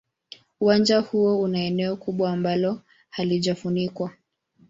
[0.61, 4.13] Uwanja huo una eneo kubwa ambalo halijafunikwa.